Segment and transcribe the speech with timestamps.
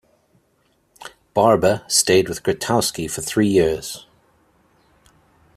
[1.35, 4.07] Barba stayed with Grotowski for three years.